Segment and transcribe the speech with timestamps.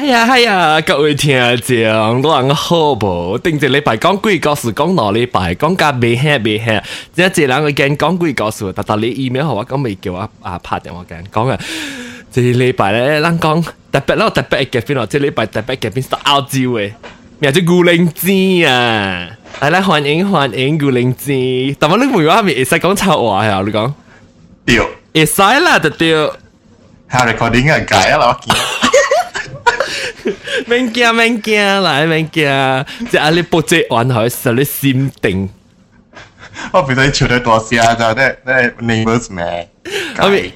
[0.00, 1.76] 哎呀哎呀，各位听众，
[2.22, 3.38] 我人好无？
[3.38, 6.80] 顶一礼拜讲几个事，讲两礼拜，讲甲未听未听，
[7.14, 11.58] 即系一人个间讲几个事，但但你 email 我讲未叫我啊拍电话间讲啊，
[12.32, 16.92] 这礼拜咧，人讲特别咯，特别嘅嘉宾咯，这礼拜特别嘉宾是澳洲嘅，
[17.38, 19.28] 名叫古灵精啊，
[19.60, 23.62] 嚟嚟欢迎欢迎古灵精，但系你唔话咪会使讲臭话呀？
[23.64, 23.92] 你讲
[24.66, 24.78] 对，
[25.14, 26.12] 会使啦，就对。
[27.08, 28.54] 下 recording 啊，改啊啦，我见。
[30.66, 35.48] 免惊免惊，来免惊，即系你报纸完后，实你心定。
[36.72, 39.68] 我俾你笑得多些啊，就系啲 neighbors 咩？
[40.18, 40.52] 我咪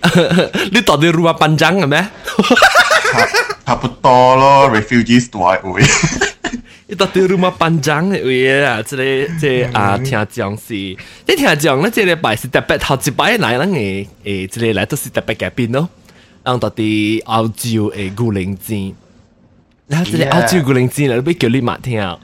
[0.72, 2.06] 你到底 rumah panjang 嘅咩？
[3.66, 5.82] 差不多咯，refugees 大会。
[6.86, 8.82] 你到底 rumah panjang 嘅位啊？
[8.82, 15.88] 即系即系啊，听讲是，你听讲咧，即系礼拜是特别头一摆来，咱嘅诶，即系来都是特别嘉宾咯。
[16.42, 18.96] 让到啲澳洲嘅古灵精。
[19.88, 22.16] 然后即系澳洲古灵精啦，你俾叫你麦听啊！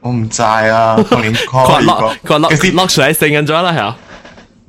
[0.00, 3.96] 我唔知啊，可能佢落佢落落出嚟成紧咗啦，系啊！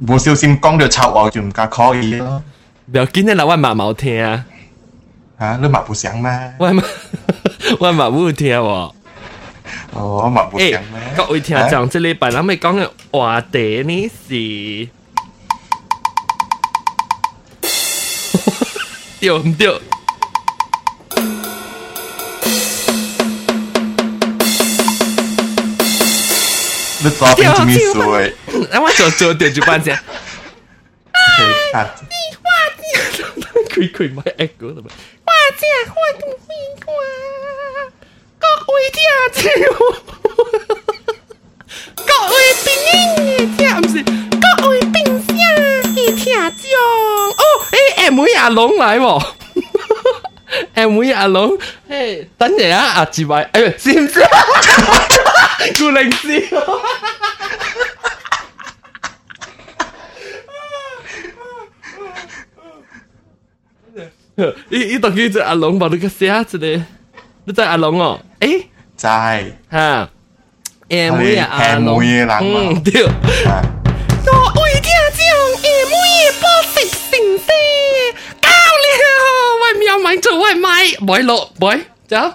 [0.05, 2.43] 冇小心讲到插话就唔敢可以咯。
[2.87, 4.45] 唔要紧啦，我麦冇听啊！
[5.39, 6.53] 吓，你麦不想咩？
[6.59, 6.83] 我麦
[7.79, 8.61] 我麦冇听喎。
[8.63, 8.93] 哦，
[9.93, 10.81] 我麦不想咩？
[11.15, 14.89] 各位听众，这礼拜咱们讲嘅话题呢是。
[19.21, 19.81] 对唔对？
[27.08, 27.96] 你早点准备说，
[28.70, 29.98] 那我早早点就办先。
[31.72, 31.86] 画家，
[34.36, 34.82] 爱国的？
[35.24, 36.22] 画家画图
[36.84, 36.92] 画，
[38.38, 38.76] 各位，
[42.04, 42.92] 各位兵友
[43.24, 43.92] 也听不是，
[44.38, 45.42] 各位兵友
[45.94, 46.26] 也听清。
[46.36, 49.22] 哦，诶、欸，妹阿龙来无？
[50.74, 54.20] 阿妹阿龙，诶、等下阿志伟，哎、是不是？
[55.73, 56.49] 顾灵师。
[64.69, 65.87] 伊伊当佢只阿龙吧？
[65.91, 66.83] 你个写字咧，
[67.45, 68.19] 你知阿龙哦？
[68.39, 68.65] 诶，
[68.97, 70.09] 在吓，
[70.89, 71.99] M 妹阿龙，
[72.41, 72.93] 嗯，对。
[74.25, 75.21] 各位听众，
[75.61, 75.95] M 妹
[76.41, 77.53] 波食成色，
[78.41, 78.95] 搞了，
[79.61, 80.69] 为咩买做为买？
[81.01, 82.33] 买落买走。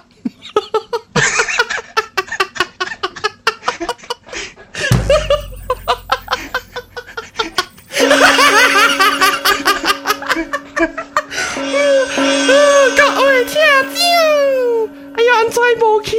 [12.43, 13.55] 各位听
[13.93, 16.17] 众，哎呀，安在冇去？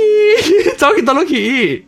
[0.78, 1.86] 走去到落去？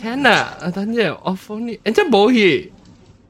[0.00, 2.72] Can 啊，等阵我放你，人家冇去。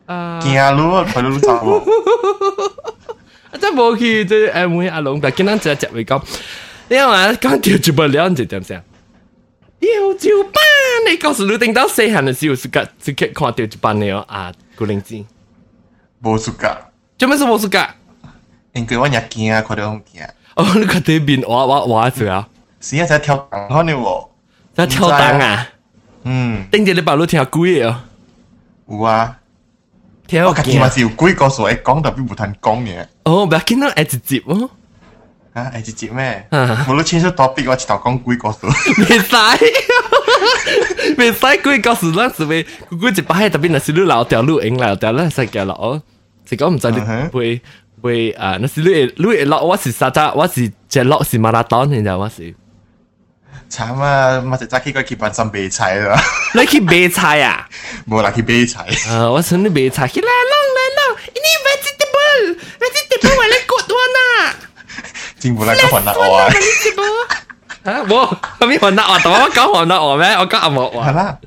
[0.06, 2.72] 啊，惊咯，佢都走喎。
[3.52, 6.22] 啊，真冇去，即系诶，每阿龙，但系今日只只会讲，
[6.88, 8.82] 你话讲调住不了，就点先？
[9.80, 10.62] 调住班，
[11.10, 15.26] 你告诉你听到细汉嘅时候，是个即刻看调住班嘅啊，古灵精。
[16.22, 16.76] 冇暑假，
[17.18, 17.94] 做咩事冇暑假？
[18.72, 20.28] 因为我日惊啊，佢哋好惊。
[20.54, 22.48] 哦，你个对面画画画住啊？
[22.80, 24.28] 是啊，在跳档可能喎。
[24.74, 25.68] 在跳档啊？
[26.24, 28.04] 嗯，顶住你把路跳几啊？
[28.88, 29.36] 有啊。
[30.26, 33.06] 跳我今日是有几个数讲，特别冇通讲嘅。
[33.24, 34.68] 哦，唔要紧啦，系直接哦。
[35.54, 36.46] 啊，系直接咩？
[36.50, 38.66] 冇你清楚 topic，我直头讲几个数。
[39.08, 39.36] 未使，
[41.16, 42.62] 未使几个数啦，是咪？
[42.62, 45.72] 几一摆特别那是你老条路影老条啦，实嘅咯。
[45.80, 46.02] 哦，
[46.48, 47.00] 是讲唔知你
[47.32, 47.62] 会
[48.02, 52.54] 会啊，那是你你落我是沙扎，我是只落是马拉松，你知道我是。
[53.70, 54.40] 惨啊！
[54.40, 56.18] 咪就揸起个去办心买菜啦。
[56.54, 57.68] 你去买菜啊？
[58.08, 58.86] 冇啦，去买菜。
[59.10, 64.54] 啊，我想你买菜，去来弄来弄，你 vegetable vegetable 为你 good one 啊。
[65.38, 66.46] 政府嚟讲混我啊。
[67.84, 70.26] 啊，冇，咁样混我，但我讲混我咩？
[70.38, 71.10] 我讲阿莫话。
[71.10, 71.38] 系啦。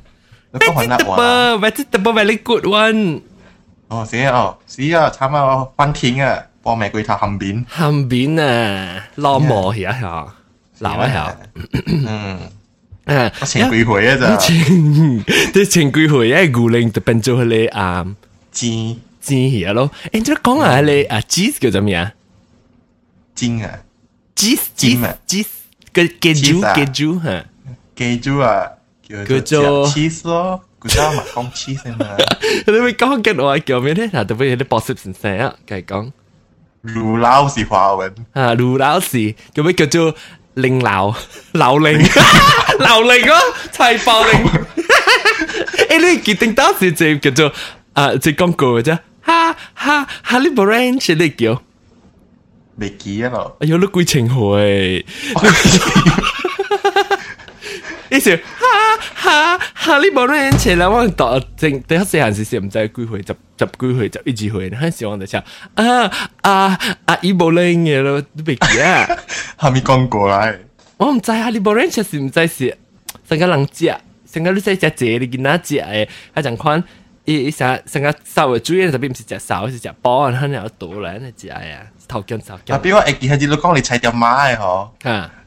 [0.53, 3.21] vegetable vegetable 为你 good one。
[3.87, 7.63] 哦，是哦，是啊，惨啊，翻天啊，帮玫瑰头含边。
[7.67, 10.27] 含边啊，攞磨而家系。
[10.81, 11.37] 闹一下，
[11.85, 12.39] 嗯，
[13.05, 14.35] 诶，前几回啊咋？
[14.37, 14.55] 前，
[15.53, 18.03] 啲前几回咧，古灵就变做佢啊，
[18.51, 19.91] 煎煎嘢咯。
[20.11, 22.11] 诶，即系讲下你啊，cheese 叫做咩啊？
[23.35, 23.79] 煎啊，
[24.35, 25.47] cheese cheese cheese
[25.93, 27.45] 嘅嘅猪嘅猪吓，
[27.95, 28.71] 嘅猪啊，
[29.27, 30.63] 叫做 cheese 咯。
[30.88, 32.16] do mà không chi nên mà.
[32.66, 35.38] Thế mới có cái loại kiểu như thế là tôi phải bỏ xịp xin xe
[35.38, 36.10] á Cái con.
[36.82, 40.10] Lù lao gì hòa 文 À lù lao gì Kiểu mấy kiểu chưa?
[40.56, 41.14] Linh lão
[41.52, 41.98] Lão linh.
[42.80, 43.40] Lão linh á.
[43.72, 44.46] Thầy bảo linh.
[45.88, 47.48] Ê lưu kỳ tính đó gì gì kiểu chưa?
[47.94, 48.92] À chỉ công cụ chứ.
[49.20, 51.58] Ha ha Ha lý bộ rèn Chỉ lý kiểu?
[52.76, 55.02] Bị ký á rồi Ây dô lúc quy trình hồi.
[58.10, 65.42] 一些哈哈哈利波特起来，我到正等下这样子先，唔在归回就就归回就一直回，很希望在想
[65.74, 66.10] 啊
[66.42, 69.06] 啊啊伊波特嘢咯，都别记啊，
[69.56, 70.58] 还没讲过来，
[70.96, 72.76] 我唔在哈利波特确实唔知是
[73.24, 73.94] 三个人食，
[74.24, 76.82] 三个你在食这里跟哪食诶，还讲款。
[77.28, 82.78] 伊伊啥啥个稍微注意，特别毋是只少，是食饱，然后又倒来那只哎呀，头姜头姜。
[82.78, 84.94] 啊，比如我记下子，你讲你拆掉妈诶吼，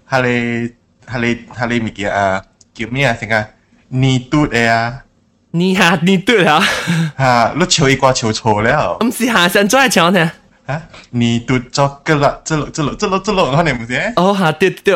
[0.03, 0.75] 哈哩
[1.05, 2.43] 哈哩哈哩咪记啊。
[2.78, 3.14] 叫咩啊？
[3.18, 3.44] 成个
[3.88, 5.02] 泥嘟嘅啊，
[5.52, 6.60] 你下你对啊，
[7.18, 8.98] 吓，你笑一挂笑错了。
[9.04, 10.28] 唔是下先再唱听。
[10.66, 14.12] 啊，泥嘟作个啦，这落这落这落这落，可能唔是？
[14.16, 14.94] 哦，吓对对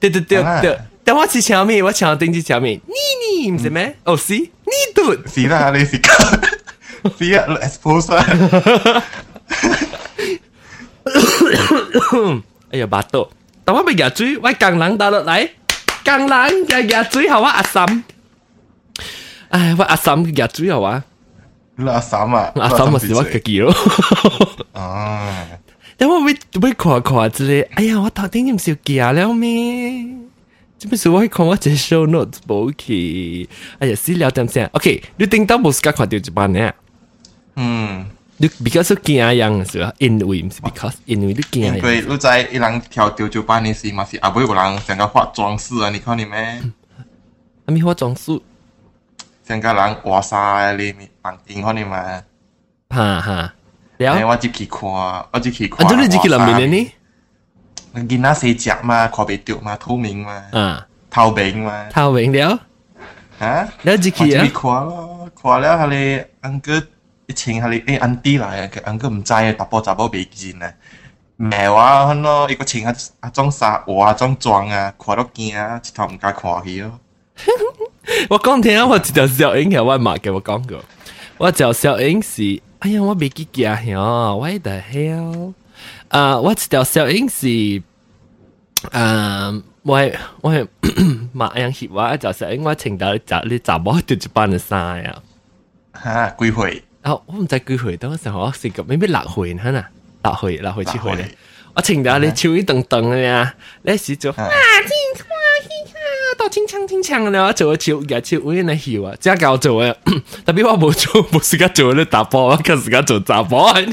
[0.00, 0.78] 对对对对。
[1.04, 1.82] 但我是唱咩？
[1.82, 2.78] 我唱定是唱咩？
[2.86, 3.96] 你你唔是咩？
[4.04, 4.48] 哦是，你
[4.94, 5.12] 嘟。
[5.28, 5.92] 是啦，你是
[7.18, 9.02] 是啊，expose 啊。
[12.70, 13.28] 哎呀，巴肚！
[13.64, 15.48] 但我咪牙嘴，我江人打落嚟，
[16.04, 16.28] 江人
[16.66, 18.02] 嘅牙嘴系我阿婶。
[19.50, 21.02] 唉，我阿婶嘅牙嘴系我。
[21.76, 22.52] 你阿婶啊？
[22.56, 23.74] 阿婶咪是我自己咯。
[24.72, 25.46] 哦。
[25.96, 30.06] 但我会会看看之类，哎呀，我头顶唔少惊了咩？
[30.78, 33.48] 这边是我看我这 show notes 冇去，
[33.80, 34.66] 哎呀，私聊点先？
[34.74, 36.72] OK，你顶到冇时间看到一班呢？
[37.56, 38.06] 嗯，
[38.37, 39.93] 你比较说惊样是吧？
[39.99, 41.75] 因为唔是 because 因为你驚。
[41.77, 46.61] 因为你在一人跳九九八年时嘛是阿妹有人成個化妆师啊，你看你咩？
[47.65, 48.39] 阿咪化妆师，
[49.47, 52.21] 想个人哇塞你咪綁定看你嘛？
[52.89, 53.53] 哈哈，
[53.97, 54.27] 了。
[54.27, 54.81] 我就去看，
[55.31, 55.87] 我就去看。
[55.87, 58.07] 啊，你只去裡面呢？
[58.07, 62.59] 見那四隻嘛，看袂到嘛，透明嘛，啊，透明嘛，透明了，
[63.39, 66.81] 啊，了只去啊，看咯，看了下你安哥
[67.27, 70.73] 一穿下你誒安弟來，佢安哥唔知啊，大波查波未見啊，
[71.37, 76.99] 咩話佢咯，一個穿啊啊種衫，哇種裝啊，看到驚啊，一頭唔敢看去咯。
[78.29, 80.83] 我講聽啊，我一條小影係我媽給我講過，
[81.37, 83.79] 我條小英是，哎呀，我未記記啊
[84.35, 85.53] ，what the hell？
[86.09, 87.81] 啊，我一條小英是，
[88.91, 89.51] 啊，
[89.83, 89.97] 我
[90.41, 90.51] 我
[91.33, 95.21] 馬樣翕我一條小影，我請到你集你集我對一班嘅衫啊，
[96.03, 96.83] 嚇幾歲？
[97.02, 99.84] 啊，我唔知几岁，当时我成个 maybe 六岁吓呐，
[100.24, 101.30] 六岁六岁七岁咧，
[101.74, 105.28] 我请到你唱一顿顿嘅呀，你时做啊，天花
[105.62, 105.92] 天花，
[106.38, 109.94] 到清唱清唱咧，我做唱日唱会呢翕啊，真够做嘅，
[110.44, 113.70] 特别我冇做冇时间做咧打波，我嗰时间做杂波。
[113.70, 113.84] 而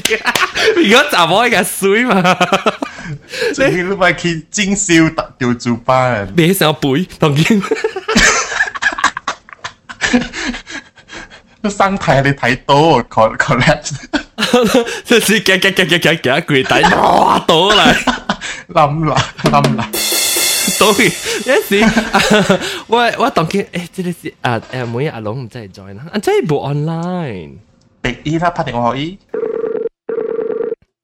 [0.90, 2.36] 家杂波嘅水嘛，
[3.58, 4.94] 你你咪去进修
[5.38, 7.62] 调主班，你想背当然。
[11.70, 13.90] 上台你睇到 collect，
[15.04, 17.94] 即系夹夹夹夹夹夹跪底，哇倒嚟，
[18.68, 19.88] 冧啦冧啦，
[20.78, 21.10] 倒去一
[21.66, 21.84] 时，
[22.86, 27.52] 我我当见诶，即系啊诶，每日阿龙唔真系 join 啦，啊真系冇 online，
[28.00, 29.18] 俾伊啦拍电话可以。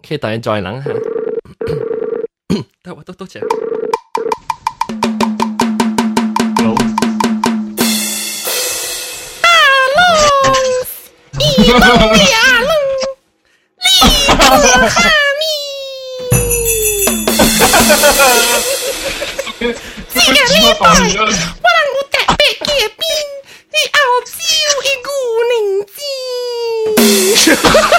[0.06, 0.90] 可以等人 join 人吓。
[2.82, 3.40] 得我多多谢。
[11.57, 12.71] 你弄俩弄，
[13.81, 13.86] 你
[14.27, 14.95] 个哈
[15.39, 15.42] 密，
[20.13, 23.01] 这个礼拜我让吾打败杰冰，
[23.72, 24.29] 你澳洲
[24.84, 24.86] 一
[27.55, 27.97] 哈哈哈。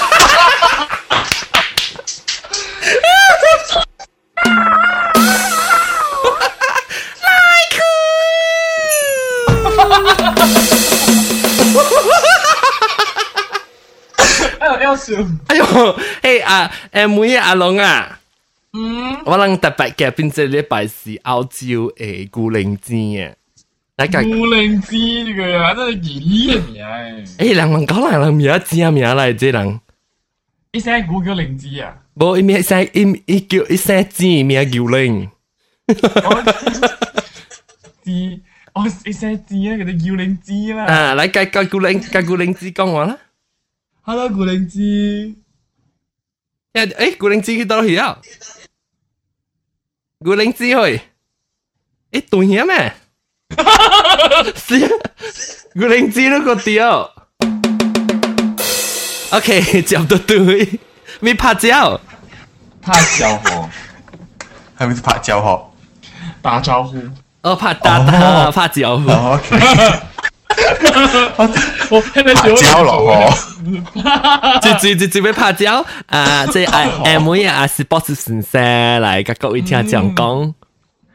[15.08, 15.14] 笑。
[15.46, 18.20] 哎呦，诶啊诶，每日阿龙啊，
[18.72, 23.32] 嗯，我谂特别嘅边只礼拜是澳洲诶古灵精啊，
[23.96, 27.36] 大家古灵精呢个呀，真系演嘅名诶。
[27.38, 29.80] 诶，人问讲人人名字啊名嚟，这人，
[30.72, 35.28] 一声古叫灵智啊，冇一名声一一叫一声字名叫灵，
[38.04, 38.40] 智，
[38.74, 40.84] 我一声智啊，佢哋叫灵智啦。
[40.86, 43.18] 啊，嚟介介古灵介古灵智讲话啦。
[44.08, 44.78] Hello 古灵智，
[46.74, 48.18] 诶诶，古灵智去到去啊？
[50.18, 51.00] 古灵智去，诶
[52.10, 52.94] 对嘢咩？
[54.56, 54.88] 是
[55.74, 57.10] 古灵智都个掉。
[59.30, 60.78] OK，接到对，
[61.20, 62.00] 咪拍照。
[62.82, 63.68] 拍招呼，
[64.78, 65.70] 系咪拍招呼？
[66.42, 66.98] 打招呼。
[67.40, 69.10] 哦，拍打打拍招呼。
[69.10, 70.07] OK。
[71.90, 73.30] 我现在拍胶咯
[74.62, 76.46] 最最最最尾拍照啊！
[76.46, 78.62] 即系诶每日啊是 boss 先生
[79.02, 80.54] 嚟，甲各位听众讲，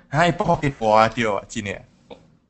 [0.10, 1.78] 唉，不过几波啊掉啊，真嘅。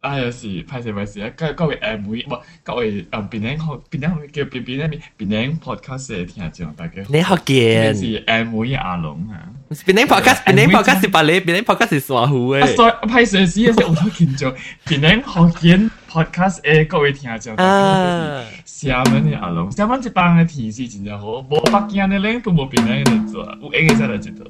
[0.01, 7.95] 啊，有时拍摄咪事啊，各各位诶每唔各位诶边领学边领叫边边边边领 podcast 嘅听众大家好，你好呢见。
[7.95, 9.43] 是诶每日阿龙啊。
[9.85, 12.75] 边啲 podcast 边啲 podcast 是白你，边啲 podcast 是傻虎啊，诶。
[12.77, 14.55] 所以拍摄时嘅时候，我都见咗
[14.87, 17.55] 边领学见 podcast 诶各位听众。
[17.55, 24.45] 啊，厦门嘅阿龙，厦门一帮嘅提示真正好，无北京嘅领都无边领嘅做，有影嘅才来知道。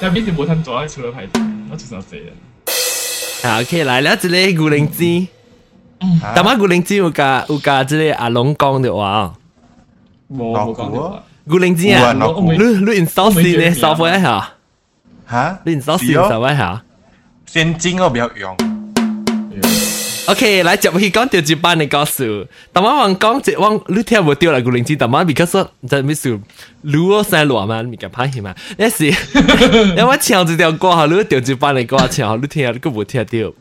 [0.00, 2.32] 但边就无通做，除了拍片，我出手死啦。
[3.42, 5.28] 好，OK，来了，这个古灵精，
[6.22, 9.34] 啊但系古灵精有甲有甲这个阿龙讲的话哦，
[10.32, 11.22] 冇冇讲到啊。
[11.48, 14.50] 古灵精啊，有啊老你你 install 先呢，software 下，
[15.30, 15.58] 吓？
[15.64, 16.82] 你 install 先是哦 software 下。
[17.46, 18.73] 先进我不要用。
[20.26, 22.46] OK，来接去讲调节班嘅故事。
[22.72, 26.38] 但我话讲即我你听冇掉啦古灵精，但我 because 就咩事，
[26.82, 28.54] 如果生落嘛，咪咁拍戏嘛。
[28.76, 33.52] 那时因为唱一条歌，后你调节班嘅歌唱，你听你都冇听到。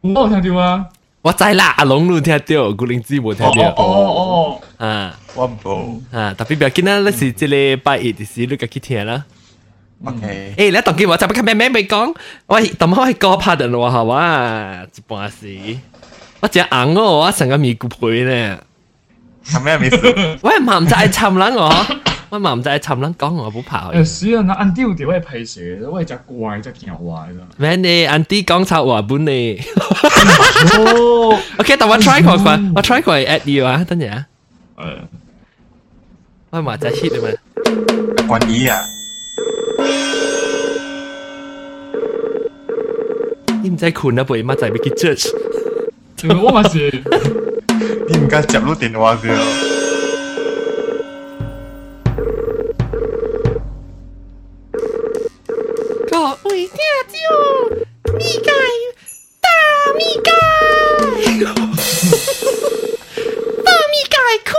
[0.00, 0.86] 我有听到啊。
[1.22, 3.84] 我知啦，阿龙你听到，古灵精冇听哦到。
[3.84, 6.00] 哦哦啊我冇。
[6.16, 9.24] 啊，特别不要紧啦，你是即个拜一的时，你家去听啦。
[10.04, 10.54] OK。
[10.56, 12.14] 诶，你当机我就不看咩咩未讲，
[12.46, 14.82] 喂，咁我系歌拍人喎，系嘛？
[14.84, 15.78] 一般时，
[16.40, 18.58] 我只硬哦，我成个咪骨配呢。
[19.44, 19.96] 系咩意思？
[20.42, 21.72] 喂，嘛唔知系沉撚我，
[22.30, 23.90] 喂嘛唔知系沉撚讲我冇拍哦。
[23.94, 27.46] 诶，是啊，那按掉条我系拍摄，我系只怪只听坏啦。
[27.56, 29.60] 咩你 Andy 讲错话本你
[30.76, 31.38] 哦。
[31.58, 34.26] ？OK，但我 try 过佢，我 try 过 at you 啊，等阵啊，
[34.76, 34.84] 诶，
[36.50, 37.28] 喂嘛就 hit 啊嘛。
[38.26, 38.80] 关于啊，
[43.62, 45.28] 你唔使困啊，背乜仔俾佢 judge。
[46.29, 46.91] 我嘛是，
[48.07, 49.21] 你唔敢接我电话着？
[56.07, 57.17] 各位听者，
[58.13, 58.51] 咪介
[59.41, 59.49] 大
[59.95, 60.29] 咪介，
[63.63, 64.53] 大咪介困，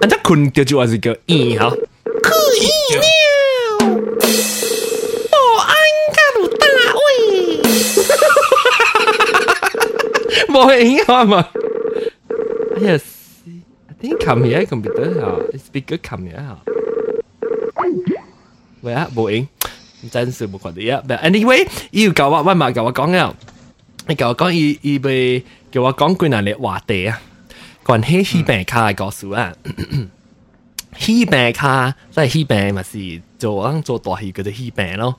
[0.00, 1.68] 安怎困掉就还是叫硬哈？
[2.22, 2.68] 困硬
[3.00, 3.02] 了。
[10.57, 11.49] 冇影 啊嘛，
[12.75, 12.99] 哎呀，
[13.87, 16.59] I think come here computer 哈，speaker come here 哈。
[18.81, 19.47] 喂啊，冇影，
[20.11, 21.01] 真是冇看到呀。
[21.07, 23.35] But anyway，伊有教我，我嘛教我讲了，
[24.09, 27.21] 伊教我讲伊伊被叫我讲几难嘅话题啊，
[27.85, 29.53] 关系戏病卡嘅故事啊。
[30.97, 35.15] 戏病卡即系戏病咪是做做大戏叫做戏病咯。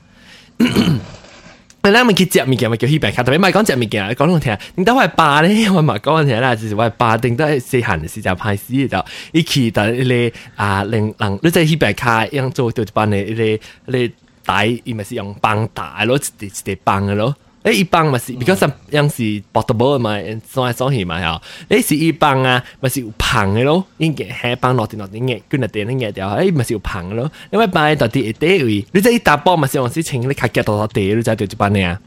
[1.81, 4.57] 你咧咪去食物件咪叫戲病卡，特别咪講食物件，講我聽。
[4.75, 5.69] 點解我係爸咧？
[5.71, 13.59] 我咪講我聽啦，就是我係爸定得細漢時就派死就一起但你啊令人你即係戲病卡樣做到一班嘅你
[13.97, 14.11] 你
[14.45, 17.33] 帶，伊咪是用棒打咯，一一一棒嘅咯。
[17.64, 21.40] 诶一棒咪是，because 样是 portable 嘛，送来送去嘛吓。
[21.70, 27.30] 诶是一棒啊，咪是有棒嘅咯，应该系棒落定落定嘅，跟住电嘅掉，诶咪是有棒嘅咯。
[27.50, 31.98] 因为棒到啲一啲位，你即系打波咪是用事情，你卡夹到到地，你就对住班嘅啊。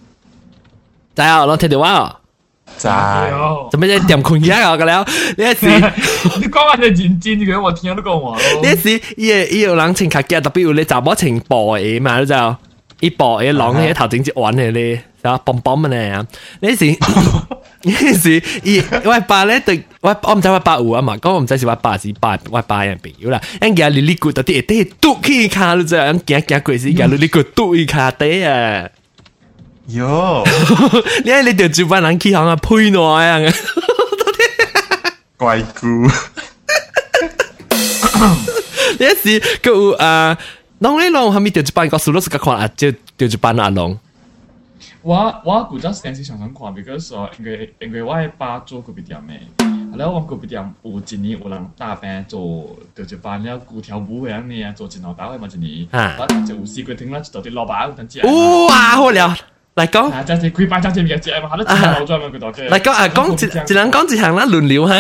[1.16, 2.20] 就系我听到话，
[2.78, 3.32] 在。
[3.72, 4.06] 做咩啫？
[4.06, 4.78] 点困嘢啊？
[4.78, 5.66] 个了，呢一时。
[5.68, 8.62] 你讲话就认真嘅，我听都讲话咯。
[8.62, 12.56] 呢时伊个伊有人穿卡夹，特别有你查某穿布嘅嘛，你就
[13.00, 16.12] 伊布嘅狼嘅头整只玩嘅咧， 就蹦蹦嘅咧。
[16.12, 16.86] 呢时
[17.84, 23.42] 呢时伊我爸咧对我我唔知我爸有啊嘛，讲我唔知是我爸是爸我爸嘅朋友啦。
[23.62, 28.90] 因家你你骨到啲啲笃起卡，你就咁行行过时，家你你骨笃起卡底啊！
[29.90, 30.44] 哟，
[31.24, 33.40] 你睇你条主班人起行啊，配耐啊！
[35.38, 36.08] 怪姑。
[39.00, 40.38] 呢时佢有啊，
[40.82, 43.98] 啷咧啷，后面条主班个数都是个看啊，就条主班阿龙。
[45.02, 58.22] 我我古早时阵时常常看，because 说因为因为我系爸做嗰边店嘅，后来我嗰边店有一年有人打病做就一班了古条舞嘅样呢，做前后打嘅嘛一年，啊我就有试过听啦，就到啲老板等知。
[58.26, 59.36] 哇，好了，
[59.76, 60.12] 嚟讲。
[60.12, 62.70] 啊，真系开班真系嘅节目，下都前后转嘛佢度嘅。
[62.70, 64.94] 嚟讲啊，讲一一人讲一项啦，轮流哈。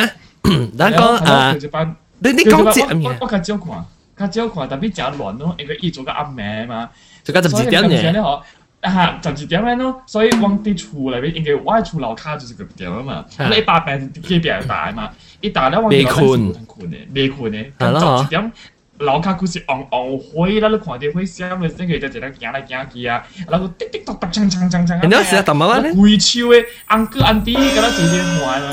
[0.77, 2.61] 咱讲啊，一班，你你讲
[3.01, 3.85] 一我我较少看，
[4.29, 6.89] 较少看，特别真乱咯，因为伊做个暗暝嘛。
[7.23, 8.41] 就讲十二点嘅。
[8.81, 15.09] 嗬，啊，十二点咧咯，所以往啲厝里边，因为我系厝楼卡就是个点啊嘛，你一百病几边大嘛，
[15.41, 18.51] 一打咧往困嘅，未困嘅，系咯十点
[18.99, 24.99] 楼卡股是昂昂灰啦，你看到灰闪嘅，即系就一个行来行去啊，然后滴滴答答，锵锵锵锵。
[25.07, 25.93] 你嗰时啊，特乜咧？
[25.93, 28.71] 鬼笑嘅，安哥安弟，咁样直接玩啦。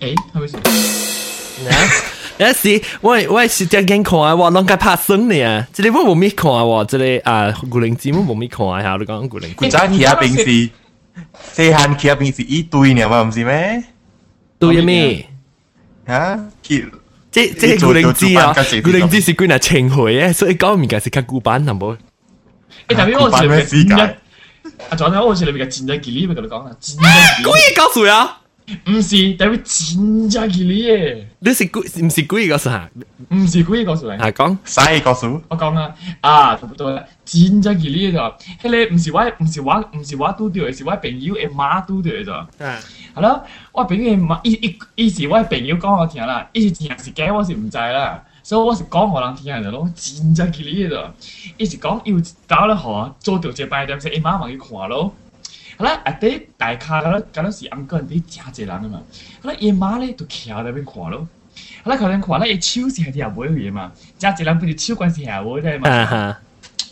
[0.00, 0.60] 诶，系咪先？
[2.40, 5.66] 有时我我是只眼看啊，我啷个拍生呢？
[5.72, 9.54] 这里我冇咩看喎，这里啊古灵精我冇咩看下，你讲古灵精。
[9.56, 10.70] 古仔企下平时，
[11.54, 13.82] 细汉企下平时一堆呢嘛，唔是咩？
[14.58, 15.28] 对咩？
[16.06, 16.84] 吓，企。
[17.30, 18.54] 即即古灵精啊！
[18.82, 21.94] 古灵精是几嗱情回嘅，所以讲唔系是较古板，系冇。
[22.88, 23.98] 诶，特别我是咩时间？
[24.88, 26.70] 啊，仲有我是里边嘅战争吉利，咪同你讲啦。
[26.80, 27.44] 战争吉利。
[27.44, 28.39] 故意告诉啊！
[28.88, 31.24] 唔是，代表真正吉利嘅。
[31.38, 32.90] 你是故唔是故意告诉下？
[33.28, 34.20] 唔是故意告诉你。
[34.20, 35.40] 系讲，使告诉？
[35.48, 37.04] 我讲啊，啊，差不多啦。
[37.24, 42.48] 真正吉利就，迄个唔是我，唔是我，唔是我拄到嘅，是我朋友嘅妈拄到嘅咋。
[42.58, 42.76] 系。
[43.14, 48.20] 系咯，我朋友嘅妈，伊伊伊是我朋友讲我听啦，伊是真是假我是唔知啦。
[48.42, 51.12] 所以我是讲互人听嘅咯，真正吉利嘅咋。
[51.56, 52.16] 伊是讲有
[52.48, 55.14] 搞咧嗬，做到一摆点先，伊妈咪去看咯。
[55.81, 59.01] 好啦，阿爹大卡噶啦，嗰阵个人哋真济人啊嘛，
[59.41, 61.27] 好啦，夜妈咧就企在度边看咯，
[61.83, 66.37] 好啦，佢哋看啦，夜超时系啲人会嘢嘛，真济人不如超关时系会啫嘛，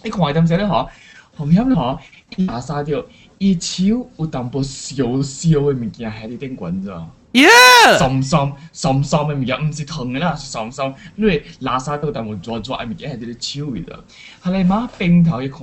[0.03, 0.89] 你看点先咧嗬，
[1.37, 1.99] 红心嗬，
[2.35, 3.05] 一把杀掉，
[3.37, 3.83] 一超
[4.17, 7.05] 有淡薄小少嘅物件喺你顶滚咋。
[7.32, 7.98] Yeah！
[7.98, 13.92] 深深深深嘅物件，唔是疼嘅啦，是深深，因为拉沙到淡薄抓抓嘅物件喺啲手位度。
[14.40, 15.60] 后来妈并头一看，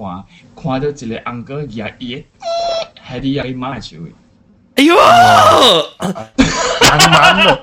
[0.56, 2.24] 看到一个红哥爷爷。
[3.10, 4.12] 系啲有妈系笑嘅。
[4.76, 4.96] 哎呦，
[6.90, 7.60] 慢慢咯。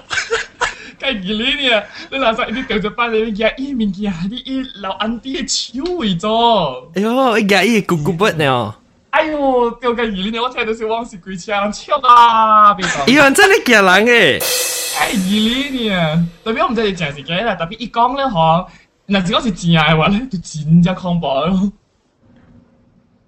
[0.98, 6.88] 计二年啊，你垃圾啲掉咗翻嚟，日依面见系啲依流暗啲嘅超会咗。
[6.94, 8.74] 哎呦，一日依咕咕不呢？
[9.12, 12.72] 哎呦，掉计二年我听到小往事鬼枪超啊！
[12.72, 14.44] 哎呦，真系惊人嘅。
[14.98, 18.66] 哎，二年啊，特别我唔知你净系几啦，特别一讲咧嗬，
[19.08, 21.72] 嗱如果是真嘅话咧，就真正恐怖咯。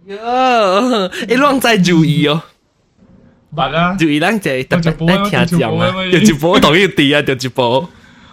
[0.06, 2.42] 哟，你啷在注意哦？
[3.56, 7.88] 捌啊，注意咱就特别爱听讲啊，就一波同一啲啊，就一波。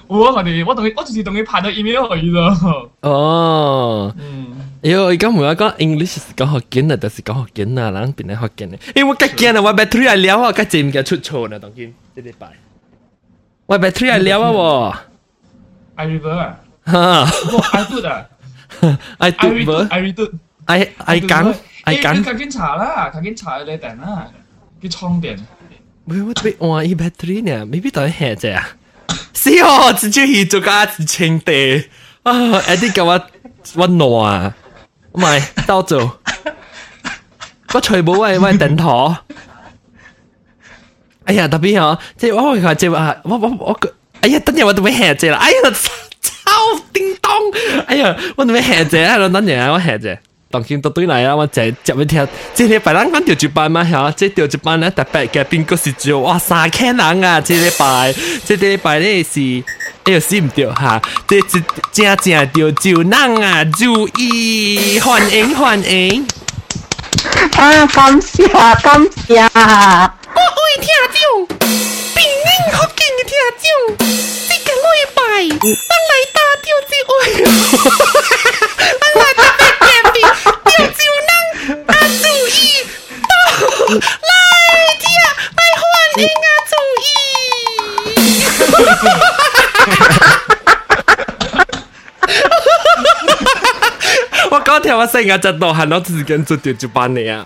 [0.08, 2.90] 我同你，我同你，我就是同你拍咗 email 去咗。
[3.02, 4.51] 哦，嗯，
[4.82, 8.80] 哟，而家唔系讲 English 是讲学紧啊，但是讲学紧啊，人变嚟学紧嘅。
[8.96, 12.48] 因为我吉紧啊，我 battery 系了啊，吉正嘅出错啦，当然呢礼拜。
[13.66, 14.98] 我 battery 系了啊喎。
[15.96, 16.60] I rever 啊。
[16.86, 17.30] 哈。
[17.74, 18.26] I do 啊。
[19.18, 19.48] I do
[19.90, 20.32] I redo。
[20.66, 22.24] I I 讲 I 讲。
[22.24, 24.28] 佢紧查啦，佢紧查你电啦，
[24.82, 25.38] 佢充电。
[26.06, 28.68] 喂，我被换一 battery 呢，maybe 当然系啫啊。
[29.34, 31.86] 是哦，直接去做家清地
[32.24, 32.34] 啊！
[32.34, 33.28] 诶啲嘅话
[33.76, 34.56] 温暖啊，
[35.14, 36.20] 唔系兜做。
[37.74, 39.18] 我全部喂喂等妥。
[41.26, 43.80] 哎呀，特别嗬，即系我话即系话，我我我
[44.22, 45.38] 哎呀，等阵我都会吓啫啦！
[45.40, 45.58] 哎呀，
[46.22, 46.52] 超
[46.94, 47.32] 叮当！
[47.86, 50.18] 哎呀，我都会吓啫喺度等阵，我吓啫。
[50.52, 51.36] 当见到对嚟啊！
[51.36, 57.42] 我就接一条，即系拜咱讲调一班嘛吓，即系调一班咧特别嘅边个是做哇三千人啊！
[57.42, 58.14] 即系拜，
[58.46, 59.40] 即系拜咧是，
[60.06, 63.66] 哎呀死唔掉吓，即系正正调就人啊！
[63.78, 66.26] 注意欢迎欢迎！
[67.58, 68.48] 啊，感谢
[68.82, 69.50] 感谢！
[70.34, 71.20] 我爱听众，
[72.16, 73.68] 边宁福建嘅听众，
[74.48, 75.20] 即个礼拜
[75.60, 75.66] 我
[76.08, 77.12] 嚟打调子爱，
[79.14, 79.42] 我嚟特
[80.12, 80.18] 别嘅边
[80.66, 81.32] 调照能
[81.88, 81.90] 啊
[82.22, 82.58] 注意，
[83.28, 83.32] 到
[83.96, 84.32] 来
[85.00, 85.60] 听来欢
[86.22, 87.06] 迎啊注意。
[94.50, 97.46] 我讲条我成日就到行到时间做调就班嚟啊！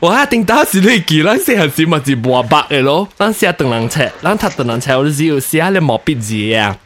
[0.00, 6.76] 我一定打时你记，咱细汉时咪是磨白嘅咯，咱写邓人册，咱读邓人册，我只要写你毛笔字啊！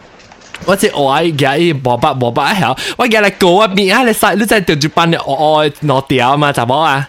[0.65, 4.03] 我只我愛夾伊磨白磨白一條，我夾嚟過一邊啊！
[4.03, 6.51] 你細你真係調住班你哦哦攞掉嘛？
[6.51, 7.07] 查某啊！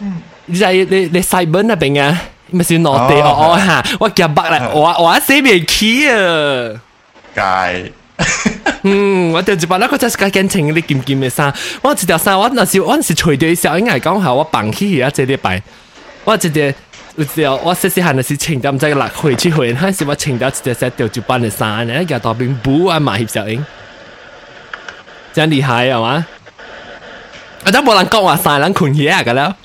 [0.00, 2.20] 嗯你在你你細本那邊啊？
[2.50, 6.70] 咪是攞掉哦哦嚇，我夾白嚟，我我死未起啊！
[7.34, 7.92] 解。
[8.82, 11.52] 嗯，我就一般那個就是個緊情你劍劍嘅衫，
[11.82, 15.62] 我一條衫我那时我是除掉嘅時候，應該講下我绑起而家這禮拜，
[16.24, 16.72] 我一條
[17.15, 23.63] 有时候我细细汉那时穿到唔知落回去回，嗰时我穿到一条只吊住班嘅衫，然后夹到边补啊马协小英，
[25.33, 26.25] 真厉害系嘛？
[27.65, 29.55] 我都冇人讲话晒人困嘢啊，㗎啦。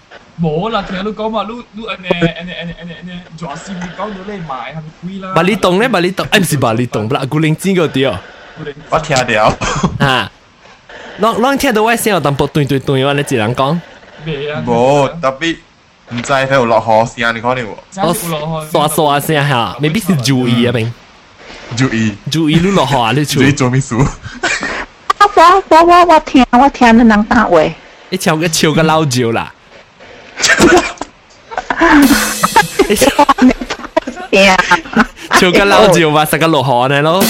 [0.40, 5.34] 冇啦，听你讲嘛，你你安尼安尼安尼安尼安尼，做事你讲到你买系咪贵啦？
[5.34, 8.18] 巴里洞咧，巴里洞，诶唔是巴里洞，不啦，古灵精嗰啲哦。
[8.90, 9.44] 我听到。
[10.06, 10.30] 啊，
[11.20, 13.78] 啷啷听到我声有淡薄对对对，我你自人讲。
[14.26, 14.62] 未啊。
[14.66, 15.56] 冇特别，
[16.10, 17.66] 唔知喺度落雨声，你讲你喎。
[18.06, 18.14] 我
[18.70, 20.92] 刷刷声吓，未必是注意啊，明。
[21.76, 23.94] 注意注意你落雨啊，你注意做咩事？
[23.96, 24.04] 我
[25.68, 27.60] 我我我听我听你人打话，
[28.10, 29.52] 你唱个唱个老酒啦，
[32.88, 33.10] 你唱
[34.30, 34.56] 听
[35.40, 37.24] 唱个老酒嘛，成个落雨呢咯。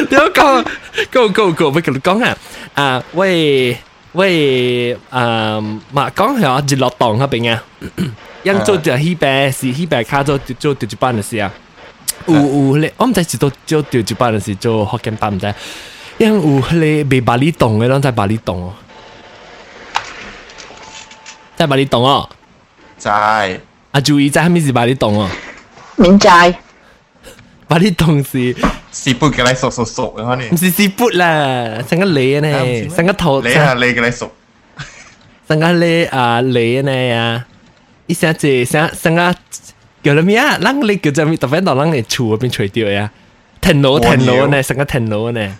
[0.00, 0.66] 你诶点讲？
[1.12, 1.70] Go go go！
[1.74, 2.36] 我同你讲啊，
[2.74, 3.76] 啊喂
[4.12, 5.60] 喂，啊
[5.92, 7.62] 嘛讲系我日落档嗰边啊，
[8.42, 11.52] 因做就希白是希白卡做做调住班嘅事啊。
[12.26, 15.54] 有有咧，我唔知是做做调住班嘅事，做福建班唔知。
[16.18, 18.72] 因有咧未巴厘岛嘅，拢在巴厘岛哦，
[21.56, 22.28] 在巴厘岛哦。
[22.96, 23.60] 在
[23.92, 25.28] 啊，注意在系咪是巴厘岛哦？
[25.96, 26.30] 明仔
[27.70, 28.54] 巴厘岛是
[28.92, 30.56] 是不嘅嚟熟熟熟嘅可能唔。
[30.56, 31.82] 是是砵啦？
[31.88, 32.88] 成个脷呢？
[32.94, 33.42] 成个头。
[33.42, 34.30] 你系你嘅嚟熟，
[35.48, 37.44] 成个咧啊你呢啊，
[38.06, 39.34] 一下子成成个
[40.02, 40.58] 叫乜咩啊？
[40.60, 41.36] 啷个你叫做咩？
[41.36, 43.10] 特别到啷个厝嗰边吹掉呀？
[43.60, 44.62] 田螺田螺呢？
[44.62, 45.56] 成个田螺呢？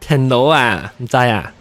[0.00, 1.52] 田螺啊，唔知啊？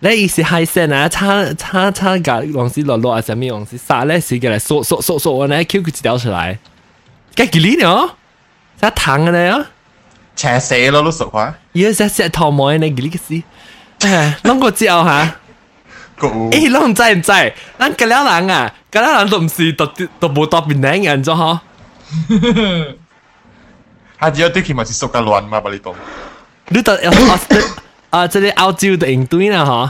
[0.00, 1.08] 你意思海鲜啊？
[1.08, 6.58] 叉叉叉个往时落落啊，什么往时杀咧时嘅嚟嗦嗦嗦嗦，我呢 Q 佢一条出来，
[7.35, 8.09] cái gì nữa
[8.81, 9.59] sao thằng này á?
[10.35, 11.53] Chả sẽ nó lúc sợ quá.
[11.73, 13.41] Giờ sẽ sẽ thò mồi này gì cái gì?
[13.99, 15.35] À nó có chịu hả?
[16.19, 18.73] Cũng ấy nó không chạy không chạy anh cái lão làng à?
[18.91, 21.53] Cái lão làng đồng sự tập tập bộ tập bình nén anh cho hả?
[24.17, 25.95] Hả giờ tôi khi mà chỉ sốc cái loạn mà bà đi tổng
[26.69, 27.37] đứa ta à, à,
[28.09, 29.87] à, à cái này ao chiêu được ảnh đối nè ha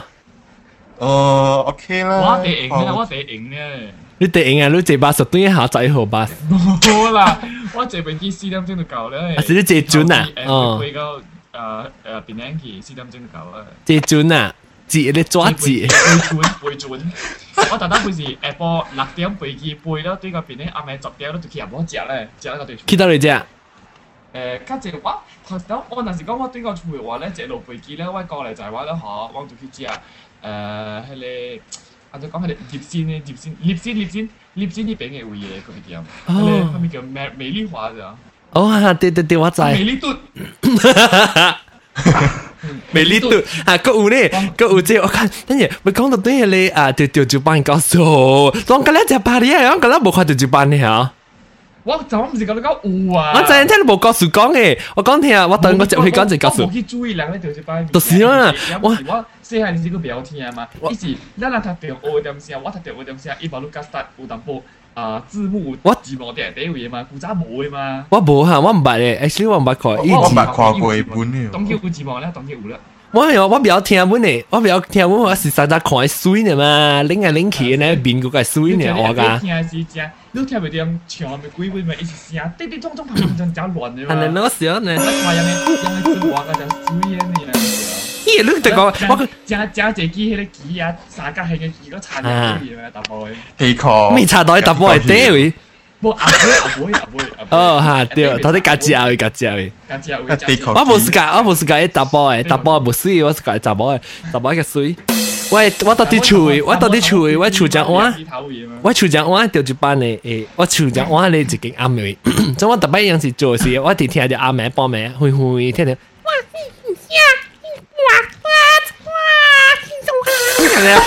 [1.00, 3.78] ờ ok là quá để ảnh quá để ảnh nè
[4.19, 7.39] 你哋应啊，你这把十对一下仔号吧，冇啦，
[7.75, 9.19] 我这边机四点钟就够啦。
[9.37, 11.21] 啊是你这准啊诶，哦会到诶
[11.53, 11.91] 诶
[12.27, 13.65] 边两期四点钟就够啦。
[13.85, 14.55] 这准啊，
[14.89, 17.01] 字你抓字，背准背准，
[17.71, 22.77] 我特登背时下晡六点背机背到对个边咧，暗暝十点都就去入冇食咧，食嗰对。
[22.77, 29.93] 去到你只，诶，跟住我头先我阵时讲我对个厝嘅话咧，一路飞机咧，我过嚟就系话咧，嗬，我就去食诶，
[30.43, 31.61] 迄个，
[32.13, 36.35] 啊，就讲迄个叶鲜咧，叶鲜，叶鲜，叶鲜，叶鲜呢边嘅会嘢嗰边点，迄
[36.73, 38.15] 个佢咪叫美美丽华咋？
[38.53, 40.15] 哦哈，对对对，我知，美丽嘟，
[42.93, 43.31] 美丽度
[43.67, 44.17] 啊，个有呢，
[44.57, 51.13] 个有这我看，等阵咪讲到对嘅咧啊，调调就帮你告诉，当个咧只巴黎啊，我个咧冇看调就帮你吓。
[51.85, 52.63] 我就唔是咁讲
[53.07, 56.73] 有啊，我真系听你冇告诉讲嘅，我讲听啊，我等我就去讲就告诉我冇。
[56.73, 57.83] 去注意人咧，就去摆。
[57.85, 68.05] 就是啊我我我细汉时个表听嘛，伊是咱人读着学点声，我读着学点声，伊把路加 start 有淡薄啊字幕我字幕第第位嘛，古早冇嘅嘛。
[68.11, 69.93] 我冇吓，我唔捌嘅，actually 我唔捌看。
[69.93, 71.51] 我以前唔系看过一本嘅。
[71.51, 72.77] 当叫有字幕咧，当叫有啦。
[73.11, 79.41] 我系我比较听本嘅，我比较听本，我是实在看水呢嘛，拎嚟拎去呢，边嗰个系水呢我噶。
[80.33, 84.41] 听是正，你听袂点唱咪几位咪一时声，滴滴咚咚砰砰砰真乱嘅系你嘛。
[84.41, 84.95] 攞笑呢？
[84.97, 85.49] 我看人哋
[85.83, 87.25] 人哋字幕个就水嘅呢。
[88.27, 93.33] 咦，你就讲我加加只机迄个机啊，三角形嘅机个残嘅嘢啊，大波嘅。
[93.59, 94.15] 气壳。
[94.15, 95.53] 未查到答案系爹位。
[96.01, 97.49] 冇阿妹阿妹阿妹。
[97.51, 99.73] 哦吓，对，头啲格子牙位格子牙位。
[99.89, 104.01] 加只会的确我冇时间，我冇时间一答案嘅，答案冇水，我是讲答案嘅，
[104.33, 104.95] 答案嘅水。
[105.54, 108.12] 我我到底处，我到底处，我处只碗，
[108.82, 112.18] 我处只碗掉一半诶，诶，我处只碗你一根阿梅，
[112.58, 115.96] 怎我特别样是做事，我天天就阿梅帮梅，灰灰听天。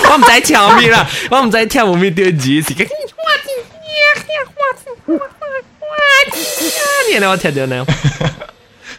[0.09, 2.73] 我唔知跳咩啦，我唔知跳舞咩丢字，是。
[7.11, 7.85] 你来我跳掉呢？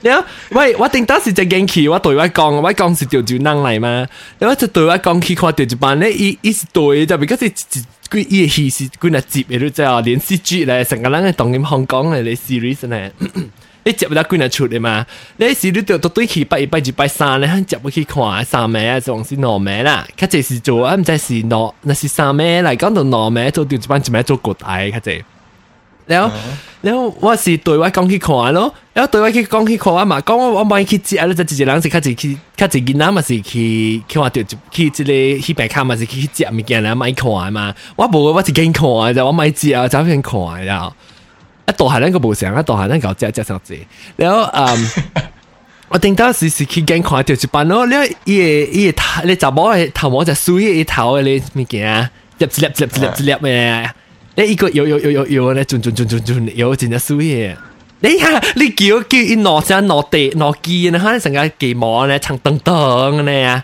[0.01, 0.09] 你
[0.51, 4.07] 喂，我定當時只驚奇，我對我講，我講是調住人嚟嘛。
[4.39, 13.11] 你我就對我講去看調住班咧，伊伊是對就，because 是佢伊戲是佢那接嘅都即係連續劇咧，成個人嘅動音香港嘅你 series 咧。
[13.83, 15.05] 你接唔得佢那出嚟嘛？
[15.37, 20.05] 你時你就到對起拜一拜二拜三咧，接唔去看三尾啊，仲是兩尾啦。
[20.19, 25.11] 佢這是做啊，唔知是兩，那是三尾嚟講到兩尾做調住班，一尾做國大佢這。
[26.06, 26.24] แล้ว
[26.84, 35.02] แล้วว่าสิ对我讲去看咯，แล้ว对我去讲去看啊嘛，讲我我买去接啊，就一个人是较一去较一囡仔嘛是去去看到去一个
[35.44, 40.92] 迄边卡嘛是去接物件啦，买看嘛，我无我是见看啫，我买接啊，走去看呀。
[41.64, 43.76] 啊，大汉咱个无相啊，大汉咱搞只只上字，
[44.16, 44.90] 然后嗯。
[45.88, 53.90] 我顶到时时去见看到一班咯，了伊个伊个头，你查某个头毛就水个头个你物件，粒一粒一粒一粒一粒嘅。
[54.39, 57.57] 你一个摇摇摇摇摇咧，转转转转转摇真正水耶！
[58.01, 63.63] 你睇你叫叫一攞只攞地攞機，然後成個機毛咧長噔噔嘅呀，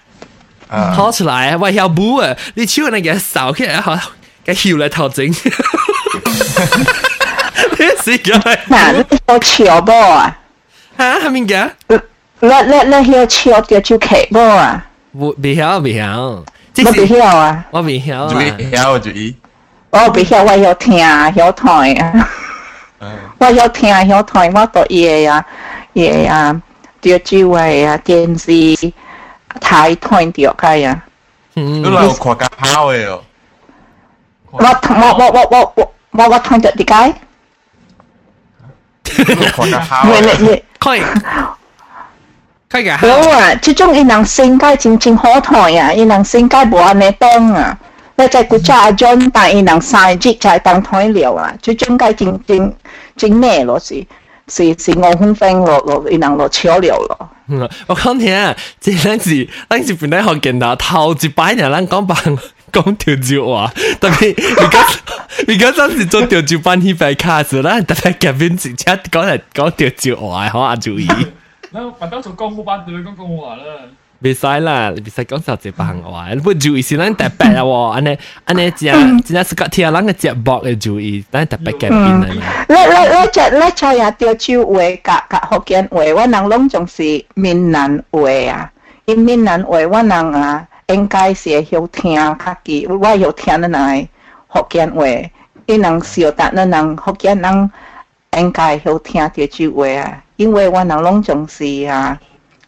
[0.95, 2.35] 跑出來喂要唔啊！
[2.55, 3.95] 你手那個手起來好，
[4.43, 5.33] 個翹嚟頭整，你
[8.01, 8.57] 死嘅係？
[8.67, 10.39] 嗱，你好巧不啊？
[10.97, 11.69] 嚇，係咪嘅？
[12.39, 12.49] 你你
[12.89, 14.83] 你好巧嘅就企不啊？
[15.11, 16.43] 唔，唔曉唔曉，
[16.81, 17.65] 我唔曉啊！
[17.69, 18.25] 我唔曉啊！
[18.57, 19.35] 唔曉就依。
[19.93, 22.27] 我不晓我要听啊，要听啊，
[23.37, 25.45] 我要听啊，要听，我读伊呀，
[25.93, 26.59] 伊呀，
[26.99, 28.51] 电视话呀，电视
[29.61, 30.99] 台听着个呀。
[31.53, 33.21] 嗯，你老有看家跑的哦。
[34.49, 34.67] 我我我
[35.29, 36.95] 我我我我我听着的个。
[39.13, 39.23] 没
[40.21, 40.33] 没
[40.79, 41.03] 可以
[42.71, 42.97] 快个。
[42.97, 47.77] 好啊，这种伊人性格真真好听呀，伊人性格无安尼当啊。
[48.15, 52.75] 那在古家阿种大伊人三日在当台聊啊，就中该真真
[53.15, 54.05] 真咩咯是？
[54.49, 57.29] 是是我分分落落，伊人落潮流咯。
[57.47, 58.27] 嗯，我讲听，
[58.79, 62.17] 这两是当时本来好简单，头一摆人咱讲办
[62.71, 63.71] 讲潮州话，
[64.01, 64.85] 特别你讲
[65.47, 71.07] 你讲当时做潮州班去白卡子，咱特别改变直接，讲来讲潮州话，好阿注意。
[71.71, 73.63] 那反倒从公务班直接讲公务话了。
[74.22, 82.26] 别使啦，别使讲实际白话，你不注意是咱特别啊喎，安尼安尼真真系个听人嘅节目嘅注意，咱特别夹边啊嘛。
[82.68, 87.02] 你你你只你只也条招话甲甲福建话，我人拢总是
[87.36, 88.20] 闽南话
[88.52, 88.72] 啊，
[89.06, 94.08] 因闽南话我人啊应该是会晓听较记，我晓听咱来
[94.52, 95.04] 福建话，
[95.66, 97.70] 伊人晓得咱人福建人
[98.36, 102.18] 应该晓听条招话啊，因为我人拢总是啊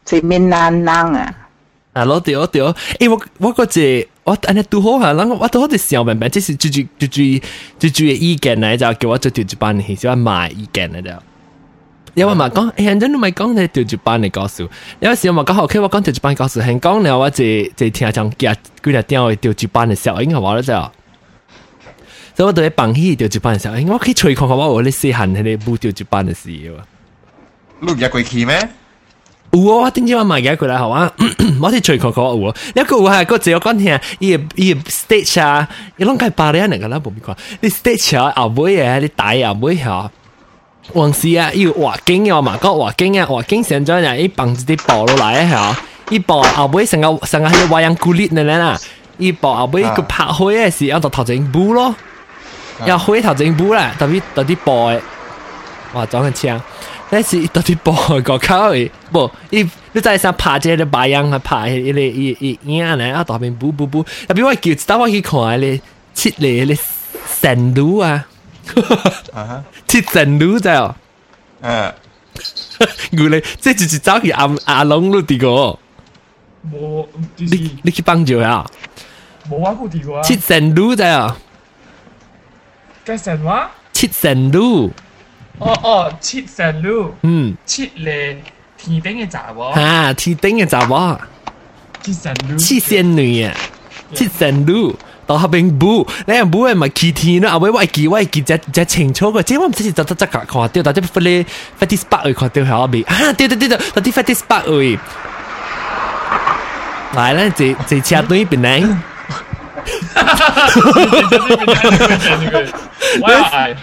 [0.09, 1.35] 是闽南人啊。
[1.94, 7.42] 啊，攞掉掉，诶我我嗰只我安尼拄好下，人我都好似小明白，即是最最最最
[7.79, 11.11] 最最嘅意见嚟就叫我做调节班嘅，小卖意见嚟就。
[12.14, 14.68] 有我咪讲，诶人真都咪讲你调节班嚟告诉，
[15.01, 18.53] 有时我咪讲 OK，我讲调节班告诉，系讲了我即即听上几日
[18.85, 20.73] 几日点嘅调节班嘅时候，应该话咧就。
[22.37, 26.73] 所以我对放弃调节班嘅时候，诶我可以随看看我有啲细汉喺啲冇调节班嘅事喎。
[27.81, 28.68] 你有入过去咩？
[29.55, 31.11] 有啊，我点知我买嘅佢啦，好啊，
[31.61, 32.55] 我是随看看有啊。
[32.75, 37.35] 一个有系个只有讲听，伊伊 stage 啊，伊拢系巴黎人个啦，冇咩讲。
[37.61, 40.11] 你 stage 啊，后尾嘅你大后尾吓，
[40.94, 45.77] 往时啊，要画景嘅嘛，讲画景啊，画景成咗人，伊绑一啲布落来吓，
[46.11, 48.79] 伊布后尾成个成个系画样古力嘅啦，
[49.18, 51.92] 伊布后尾佢拍开嘅时候就头前布咯，
[52.87, 55.01] 又开头前布啦，特别特啲布嘅，
[55.94, 56.61] 哇，装嘅枪。
[57.15, 65.80] 那是一到底包个口诶，不，伊你再想拍这个白羊啊，拍迄个伊伊影来啊，大面补补补，啊，比我叫一打我去看咧，
[66.13, 66.78] 七个咧
[67.25, 68.25] 神女啊，
[69.88, 70.93] 七神女在哦，
[71.62, 71.93] 嗯，
[73.12, 75.80] 原来这就是走去阿阿龙路的个，
[76.69, 78.69] 无，你你去帮助啊，
[79.49, 81.34] 无我去地个，七神女在哦，
[83.06, 84.91] 个神话，七神女。
[85.60, 88.38] 哦哦，切石路，嗯，切咧
[88.78, 91.18] 天頂嘅查某，啊，天頂嘅查某，
[92.04, 93.54] 切石路，切仙女啊，
[94.13, 94.96] 切石路。
[95.30, 95.94] ต่อเป็นบู
[96.28, 101.38] แล้วบูเอ็มาคีทีนะเอาไว้ว่ากีว่ากีจะจะเชิงโชกเจ๊ว่ามันจะจะจะจะขอเดียวแต่จะไปเลย
[101.80, 104.89] ฟตสปาเอ้ยขอเดียวหรอบีอ่เดียวเดียวเดียวตอที่ฟตสปาเอ้ย
[107.18, 108.70] 来了，这这车队本来
[113.22, 113.76] 我要爱，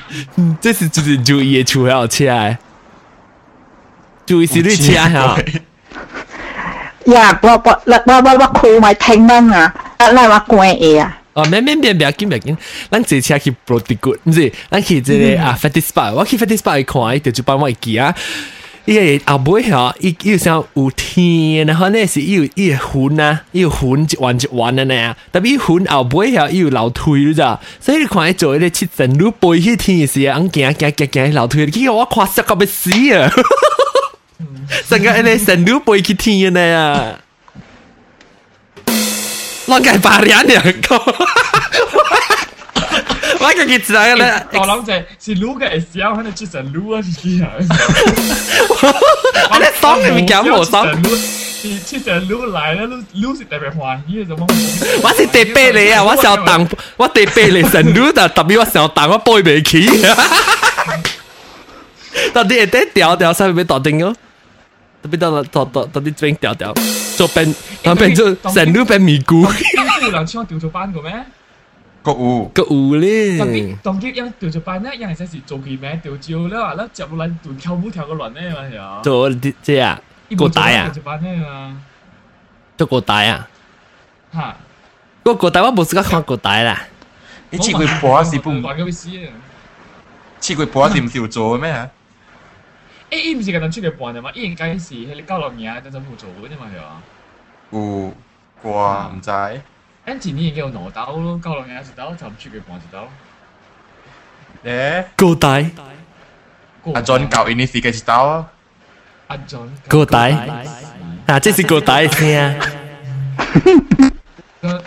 [0.61, 2.59] 这是就是注意的出要起来，
[4.27, 5.39] 注意是你起来哈。
[7.07, 11.19] 呀，我我我我我开埋听灯啊，那我关嘢啊。
[11.35, 12.57] 哦，免免免，不要紧，不要紧。
[12.91, 18.15] 咱这车去 Prodi Good，唔是，咱去这个啊 Fatty Spa，我去 Fatty Spa 看，就就帮我记啊。
[18.17, 18.23] 嗯
[18.86, 33.32] 伊个后尾吓，伊伊有像有天，然后呢是伊有伊个云啊，伊有云一弯一弯的呢，特别云后尾吓伊有楼梯你知道，所以你看伊做迄个七层路飞去天时啊，行行行行行楼梯，结果我看死到要死啊！
[34.88, 37.20] 成个迄个层路飞去天的啊！
[39.66, 40.96] 我计八年两个，
[43.43, 44.47] Guarda che zara.
[44.53, 47.45] No, no, cioè, si Luca e stiamo nel ci salua di chi.
[49.51, 51.01] Ale song mi chiamo song.
[51.65, 54.45] 你去整撸来了，撸撸是特别欢喜，怎么？
[55.03, 59.89] 我是特别的啊，我想当，我特别的整撸的，特别我想当，我背不起。
[62.33, 64.13] 到底在调调上面到顶哦？
[65.03, 66.75] 特别到到到到底这边调调，
[67.17, 69.47] 做变，然后变做整撸变米糊。
[70.01, 71.13] 你有人想调做班个咩？
[72.05, 73.39] cậu cậu lên.
[73.39, 76.49] Tapi đồng kiếp yang tiêu chụp bàn ấy yang sẽ là kỳ mẹ tiêu chiếu
[76.49, 79.03] đó chụp lần tụi theo vũ theo cái lần ấy mà hiểu.
[79.05, 79.29] Chỗ
[79.65, 79.99] thế à?
[80.39, 80.91] Cô đại à?
[82.79, 83.47] chỗ cô đại à?
[84.33, 84.55] Hả?
[85.25, 86.89] Cô cô đại tôi không có xem cô đại là.
[87.51, 88.51] 你切佢波是不？
[90.41, 91.91] 切佢波是唔照做嘅咩？
[93.11, 97.03] 誒，唔是咁樣切佢波啫嘛，應該是你交落嘢，等陣冇做嘅啫嘛，係嘛？
[97.71, 98.15] 有
[98.65, 99.11] 啩？
[99.13, 99.61] 唔知。
[100.06, 103.08] 咱一年已经有两刀咯，九六年一刀，就唔出嘅半一刀。
[104.66, 105.50] 诶，高大
[106.94, 108.48] 阿 John 教印尼是嘅一刀啊。
[109.28, 110.30] 阿 John 高大
[111.26, 112.60] 啊，这是高大嘅声。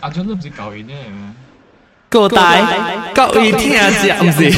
[0.01, 0.97] 阿 John 都唔是教员咧。
[2.09, 2.57] 高大，
[3.15, 3.79] 各位听者
[4.25, 4.51] 唔是，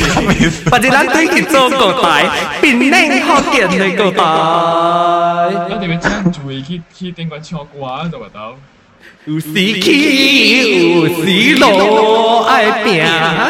[0.71, 2.23] 或者咱对佢做高大，
[2.63, 5.51] 变靓学见嘅高大。
[5.69, 8.57] 咱哋要真注意去去顶管唱歌就话到。
[9.25, 9.87] 有时起，
[10.97, 13.07] 有时落，爱拼，啊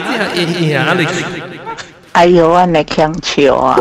[0.06, 0.92] 这样赢啊！
[0.98, 1.02] 你
[2.12, 3.80] 哎呦，我嚟强笑啊！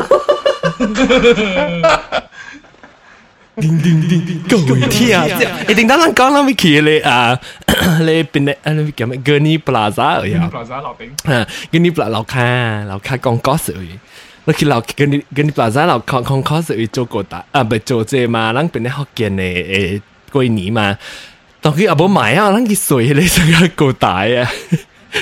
[3.59, 5.09] 叮叮叮叮，各位听
[5.39, 7.37] 者，一定当咱讲咱要去咧啊，
[8.07, 9.19] 咧边咧啊，你叫咩？
[9.19, 11.01] Gurney Plaza 呀， Plaza 楼顶。
[11.29, 13.99] 啊，Gurney Plaza 楼卡，楼卡讲嗰时位。
[14.45, 19.73] เราคิดเรากันกันปลาซ่าเราคองคองคอสอีโจโกตาอ่ะไปโจเจมาลังเป็นในฮอกเกนในเอ
[20.33, 20.85] กุยหนีมา
[21.66, 24.48] 當佢阿婆買啊，咱佢水你成個夠大啊！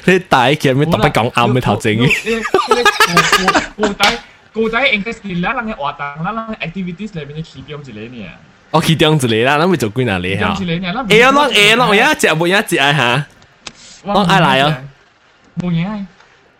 [0.04, 1.96] 你大其實咪特別講啱嘅頭整。
[1.96, 4.18] 古古仔
[4.52, 8.26] 古仔 English 嚟啦，咱嘅活動啦，咱 activities 裏面嘅其中一個呢。
[8.72, 10.46] 哦，其中一個啦，咱咪做幾嗱嚟嚇。
[11.08, 13.26] 哎呀，咱哎呀，咱我一隻冇一隻啊嚇，
[14.12, 14.74] 咱愛來哦。
[15.62, 16.04] 冇嘢，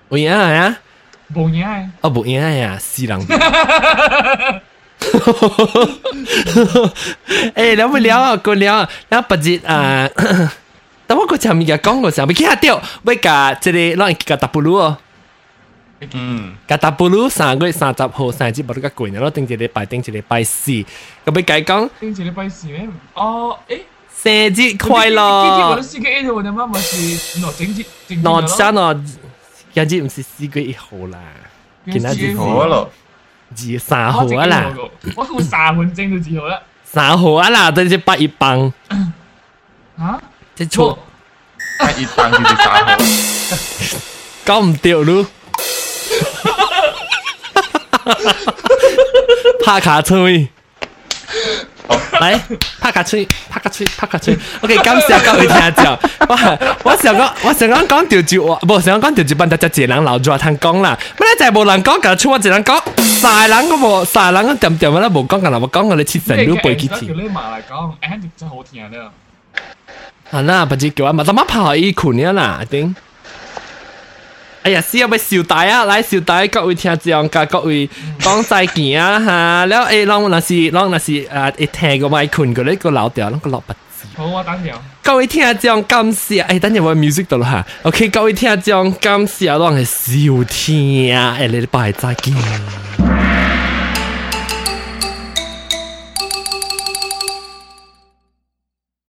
[0.08, 0.78] 冇嘢啊！
[1.34, 1.90] 冇嘢啊！
[2.00, 2.78] 哦，冇嘢啊！
[2.80, 3.20] 死人。
[7.55, 8.35] 诶，聊唔聊啊？
[8.37, 10.09] 个聊，聊不节啊！
[11.07, 14.97] 但我个前面嘅讲过时候，未记下掉，要加即系让加达布鲁哦。
[16.13, 20.85] 嗯，加达布鲁三个月三十号三节冇得个贵呢，咯定一礼拜定一礼拜四，咁
[21.25, 22.87] 要计讲定一礼拜四咩？
[23.15, 23.79] 哦，诶，
[24.23, 25.75] 生日快今日我乐！
[25.77, 29.03] 都四个一号，你妈咪是攞整节整喏，真哦，
[29.73, 31.19] 今日唔是四个一号啦，
[31.85, 32.89] 今日是好咯，
[33.53, 34.71] 二三号啊啦，
[35.15, 36.59] 我估三分钟就之后啦。
[36.83, 38.71] 三号啊啦，等只八一磅，
[39.97, 40.21] 吓？
[40.55, 40.97] 即错
[41.97, 42.97] 一一当就是三号。
[44.45, 45.25] 讲唔掉咯。
[49.65, 50.49] 拍卡吹，
[51.88, 52.40] 嚟
[52.80, 54.36] 拍卡吹，拍卡吹，拍卡吹。
[54.62, 55.98] OK，感謝各位聽眾。
[56.28, 60.98] 我我想講，我想講講條住話，唔想講條住班，大家一人留住聽講啦。
[61.18, 62.80] 乜咧就係冇人講，㗎，出我一人講，
[63.20, 67.06] 晒人個冇，晒人個點點乜都冇講，㗎啦，我講我哋切成都背幾次。
[67.06, 69.00] 叫你馬來講，and 真好聽咧。
[70.30, 72.60] 啊那不知叫啊，嘛，怎麼跑一捆呀啦？
[72.70, 72.94] 頂。
[74.64, 77.86] 哎呀，是要不小弟啊，来小弟，各位听这样，各位
[78.18, 83.78] 讲再见啊哈，了哎，让那是让那是啊，一听个麦困个那个老掉，那个老不子。
[84.16, 84.70] 好，我等你
[85.02, 92.34] 各位听下将感谢，哎，等下我 music 到了哈，OK，各位听下将感谢，让系笑天啊，哎，你拜再见。